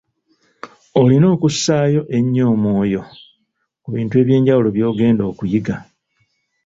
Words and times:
Olina 0.99 1.27
okussaayo 1.35 2.01
ennyo 2.17 2.43
omwoyo 2.53 3.01
ku 3.83 3.87
bintu 3.95 4.13
eby’enjawulo 4.21 4.69
by’ogenda 4.75 5.23
okuyiga. 5.31 5.75